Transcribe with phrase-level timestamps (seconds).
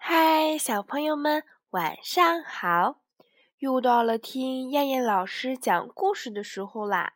[0.00, 3.00] 嗨，小朋友们，晚上好！
[3.58, 7.14] 又到了听燕燕老师讲故事的时候啦。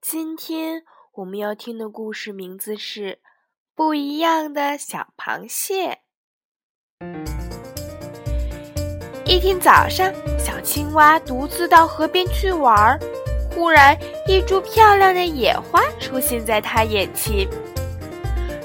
[0.00, 3.00] 今天我们要听的故事名字是
[3.74, 5.98] 《不一样的小螃蟹》。
[9.26, 12.98] 一天早上，小青蛙独自到河边去玩儿，
[13.50, 17.46] 忽然一株漂亮的野花出现在它眼前。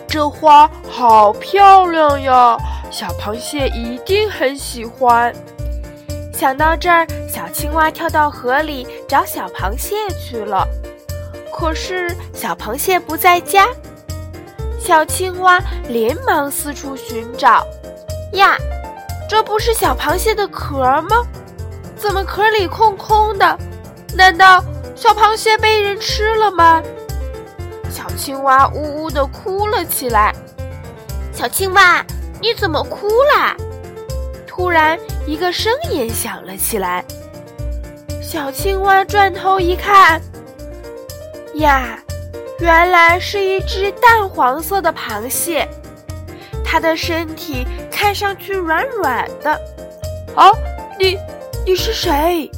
[0.07, 2.57] 这花好漂亮呀，
[2.91, 5.33] 小螃蟹一定很喜欢。
[6.33, 10.67] 想到这儿，小青蛙跳到河里找小螃蟹去了。
[11.53, 13.67] 可是小螃蟹不在家，
[14.79, 17.67] 小青蛙连忙四处寻找。
[18.33, 18.57] 呀，
[19.29, 21.27] 这不是小螃蟹的壳吗？
[21.97, 23.59] 怎么壳里空空的？
[24.15, 24.63] 难道
[24.95, 26.81] 小螃蟹被人吃了吗？
[27.91, 30.33] 小青蛙呜呜地哭了起来。
[31.33, 32.05] 小青蛙，
[32.41, 33.55] 你怎么哭啦？
[34.47, 37.03] 突然，一个声音响了起来。
[38.21, 40.21] 小青蛙转头一看，
[41.55, 41.97] 呀，
[42.59, 45.67] 原来是一只淡黄色的螃蟹，
[46.63, 49.51] 它的身体看上去软软的。
[50.35, 50.51] 啊，
[50.99, 51.17] 你，
[51.65, 52.49] 你是谁？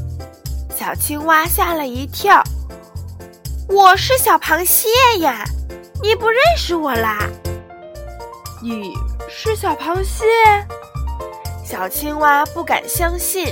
[0.76, 2.44] 小青蛙吓了一跳。
[3.70, 5.44] 我是小螃蟹呀，
[6.04, 7.26] 你不认识我啦？
[8.64, 8.94] 你
[9.28, 10.24] 是小螃蟹？
[11.66, 13.48] 小青蛙不敢相信，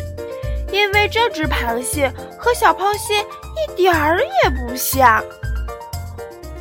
[0.72, 5.24] 因为这只螃蟹和小螃蟹一点儿也不像。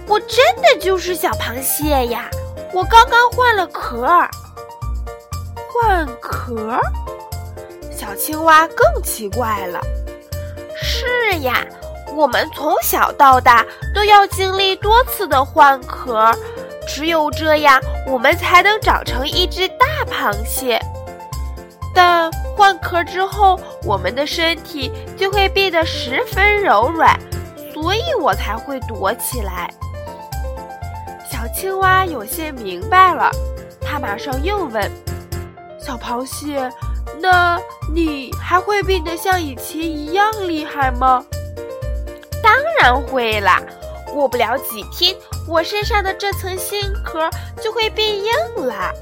[0.06, 2.30] 我真的就是小螃蟹呀，
[2.72, 4.30] 我刚刚换了壳儿。
[5.70, 6.80] 换壳儿？
[7.92, 9.78] 小青蛙更奇怪了。
[10.74, 11.66] 是呀。
[12.14, 16.34] 我们从小到大都要经历多次的换壳，
[16.88, 20.80] 只有这样，我们才能长成一只大螃蟹。
[21.94, 27.18] 但换壳之后，我们的身体就会变得十分柔软，
[27.74, 29.70] 所以我才会躲起来。
[31.30, 33.30] 小青蛙有些明白了，
[33.80, 34.90] 它马上又问
[35.80, 36.70] ：“小螃蟹，
[37.20, 37.60] 那
[37.92, 41.24] 你还会变得像以前一样厉害吗？”
[42.42, 43.60] 当然会啦！
[44.12, 45.14] 过不了几天，
[45.48, 47.28] 我身上的这层新壳
[47.62, 48.92] 就会变硬了。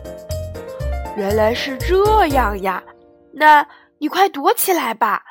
[1.16, 2.82] 原来是这样呀！
[3.32, 3.66] 那
[3.98, 5.22] 你快躲起来吧，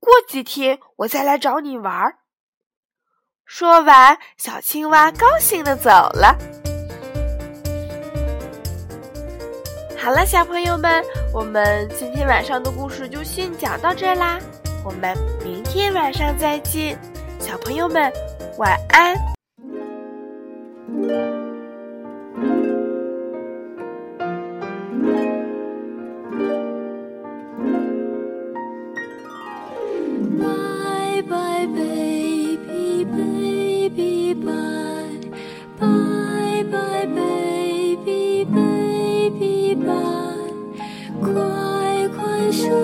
[0.00, 2.14] 过几天我再来找你玩。
[3.46, 6.36] 说完，小青蛙高兴的走了。
[9.96, 14.38] 好了，小朋友们，我们今天晚上的故事就先讲到这啦，
[14.84, 16.98] 我们明天晚上再见。
[17.38, 18.12] 小朋友们，
[18.58, 19.33] 晚安。
[34.42, 34.52] 拜
[35.78, 39.88] 拜拜拜拜拜拜
[41.20, 42.83] 快快睡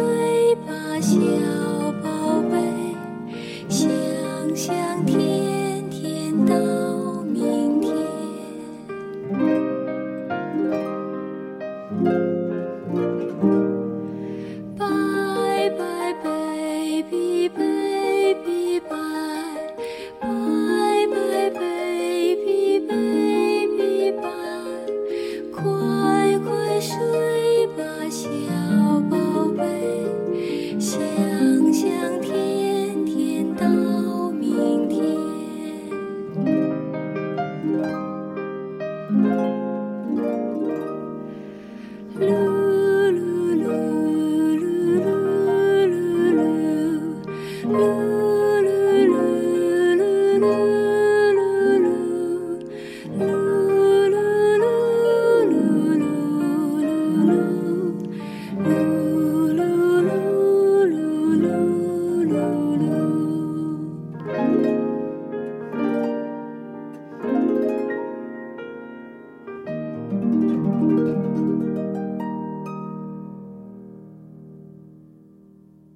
[25.60, 25.89] 过。